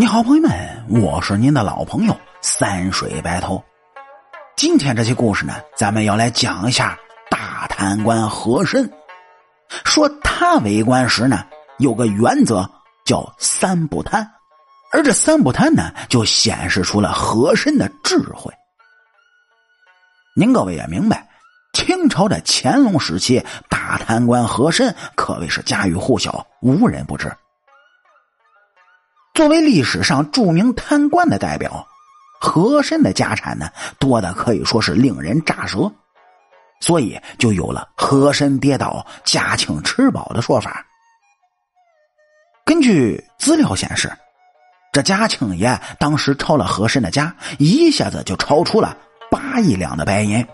[0.00, 3.60] 你好，朋友们，我是您的老朋友三水白头。
[4.56, 6.96] 今天这期故事呢，咱们要来讲一下
[7.28, 8.88] 大贪官和珅。
[9.84, 11.44] 说他为官时呢，
[11.78, 12.70] 有个原则
[13.04, 14.24] 叫三不贪，
[14.92, 18.54] 而这三不贪呢，就显示出了和珅的智慧。
[20.36, 21.28] 您各位也明白，
[21.72, 27.28] 清朝的乾隆时期，大贪官和珅可谓是家喻户晓，无人不知。
[29.38, 31.86] 作为历史上著名贪官的代表，
[32.40, 33.68] 和珅的家产呢
[34.00, 35.92] 多的可以说是令人咋舌，
[36.80, 40.84] 所以就有了“和珅跌倒，嘉庆吃饱”的说法。
[42.64, 44.10] 根据资料显示，
[44.90, 48.96] 这嘉庆爷当时抄了和珅的家，一下子就超出了
[49.30, 50.44] 八亿两的白银。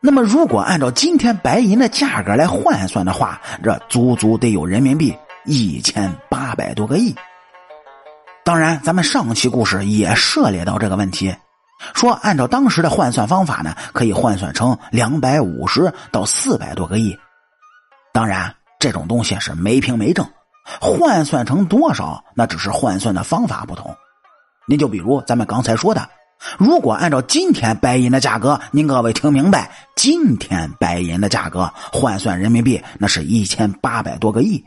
[0.00, 7.14] 那么，如果按照今天白银的价格来换算的话，这足足得有人民币一千八百多个亿。
[8.44, 11.34] 当然，咱们上期故事也涉猎到这个问题，
[11.94, 17.16] 说按照当时的换算方法呢，可以换算成两百五十到四百多个亿。
[18.12, 20.26] 当然，这种东西是没凭没证，
[20.80, 23.94] 换算成多少，那只是换算的方法不同。
[24.66, 26.08] 您就比如咱们刚才说的，
[26.58, 34.64] 如果按照今天白银的价格，您各位听明白，今天白银的价格换算人民币，那是一千八百多个亿。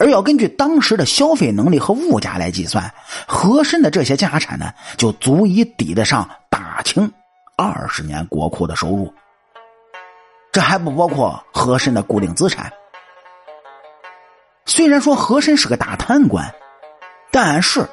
[0.00, 2.92] 而要根据当时的消费能力和物价来计算，
[3.28, 7.12] 和珅的这些家产呢，就足以抵得上大清
[7.54, 9.12] 二十年国库的收入。
[10.50, 12.72] 这还不包括和珅的固定资产。
[14.64, 16.50] 虽然说和珅是个大贪官，
[17.30, 17.86] 但是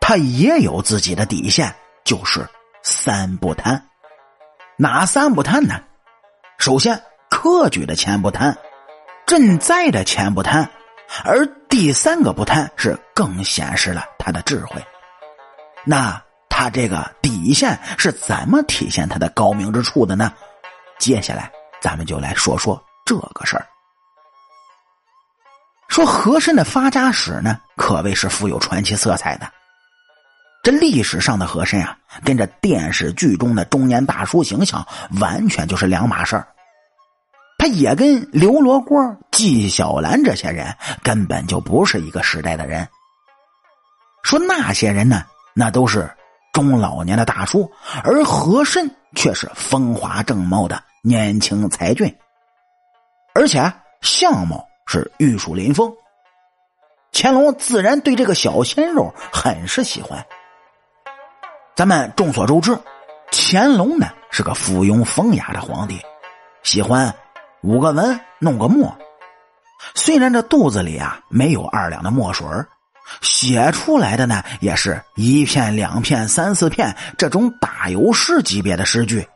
[0.00, 2.46] 他也有自己的底线，就是
[2.82, 3.82] 三不贪。
[4.76, 5.80] 哪三不贪呢？
[6.58, 8.58] 首先，科举的钱不贪，
[9.26, 10.70] 赈灾的钱不贪。
[11.22, 14.82] 而第三个不贪是更显示了他的智慧。
[15.84, 20.32] 那他这个底线是怎么体现他的高明之处的呢？
[20.98, 23.66] 接下来咱们就来说说这个事儿。
[25.88, 29.46] 说和珅的发家史呢，可谓是富有传奇色彩的。
[30.62, 34.86] 这历史上的和珅啊，跟这电视剧中的中年大叔形象
[35.20, 36.48] 完全就是两码事儿。
[37.64, 42.86] 他也跟刘罗锅、纪晓岚这些人根本就不是一个时代的人。
[44.22, 46.14] 说那些人呢，那都是
[46.52, 52.14] 中老年的大叔，而和珅却是风华正茂的年轻才俊，
[53.34, 55.90] 而且相貌是玉树临风。
[57.14, 60.22] 乾隆自然对这个小鲜肉很是喜欢。
[61.74, 62.78] 咱们众所周知，
[63.32, 65.98] 乾隆呢是个附庸风雅的皇帝，
[66.62, 67.10] 喜欢。
[67.64, 68.94] 五个文弄个墨，
[69.94, 72.46] 虽然这肚子里啊没有二两的墨水
[73.22, 79.26] 写出来的呢也是一片两片三四片这种打油诗级别的诗句，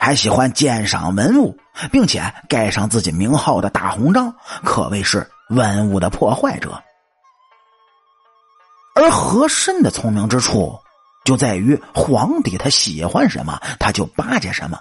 [0.00, 1.56] 还喜欢鉴赏文物，
[1.92, 4.34] 并且盖上自己名号的大红章，
[4.64, 6.82] 可谓是文物的破坏者。
[8.96, 10.76] 而和珅的聪明之处
[11.24, 14.80] 就在于皇帝他喜欢什么，他就巴结什么，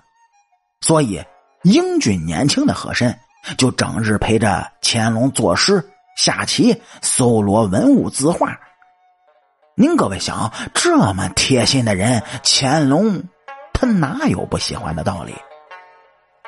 [0.81, 1.24] 所以。
[1.63, 3.18] 英俊年轻的和珅
[3.57, 5.84] 就整日陪着乾隆作诗、
[6.16, 8.57] 下棋、搜罗文物字画。
[9.75, 13.23] 您各位想，这么贴心的人，乾隆
[13.73, 15.35] 他哪有不喜欢的道理？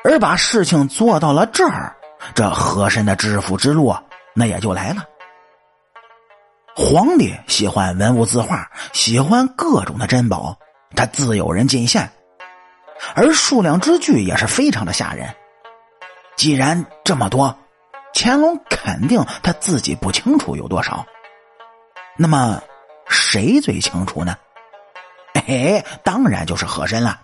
[0.02, 1.94] 而把事情做到了这儿，
[2.34, 3.94] 这和珅的致富之路
[4.34, 5.04] 那也就来了。
[6.74, 10.56] 皇帝喜欢文物字画，喜欢各种的珍宝，
[10.96, 12.10] 他自有人进献。
[13.14, 15.34] 而数量之巨也是非常的吓人。
[16.36, 17.58] 既然这么多，
[18.14, 21.04] 乾隆肯定他自己不清楚有多少。
[22.16, 22.60] 那么，
[23.08, 24.36] 谁最清楚呢？
[25.46, 27.20] 哎，当然就是和珅了。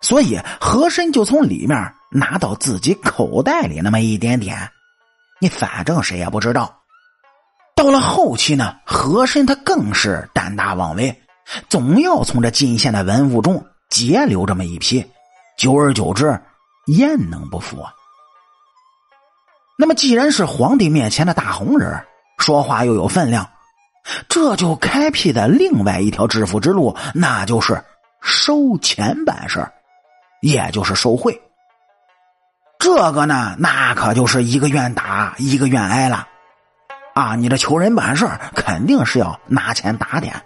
[0.00, 4.70] 所以和珅就从里面拿到自己口袋里那么一点点，
[5.40, 6.80] 你反正谁也不知道。
[7.76, 11.22] 到了后期呢，和珅他更是胆大妄为，
[11.68, 13.64] 总要从这进献的文物中。
[13.92, 15.06] 截留这么一批，
[15.58, 16.40] 久而久之，
[16.86, 17.92] 焉能不服啊？
[19.78, 22.02] 那么，既然是皇帝面前的大红人，
[22.38, 23.50] 说话又有分量，
[24.30, 27.84] 这就开辟的另外一条致富之路，那就是
[28.22, 29.70] 收钱办事
[30.40, 31.38] 也就是受贿。
[32.78, 36.26] 这个呢，那可就是一个愿打，一个愿挨了。
[37.14, 40.42] 啊，你这求人办事肯定是要拿钱打点，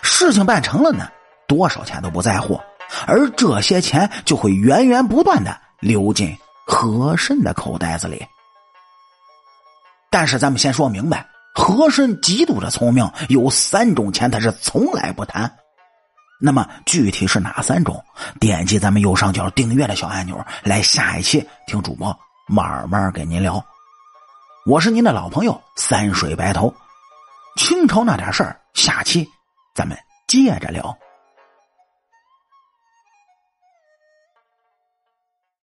[0.00, 1.08] 事情办成了呢。
[1.48, 2.60] 多少钱都不在乎，
[3.06, 6.36] 而这些钱就会源源不断的流进
[6.66, 8.24] 和珅的口袋子里。
[10.10, 15.54] 但是咱们先说明白，和珅极度的聪明，有三种钱他是从来不贪。
[16.40, 18.02] 那么具体是哪三种？
[18.40, 23.62] 点击咱们右上角订阅的小按钮，来下一期听主播慢慢给您聊。
[24.64, 26.72] 我是您的老朋友三水白头，
[27.56, 29.28] 清朝那点事儿，下期
[29.74, 30.96] 咱们接着聊。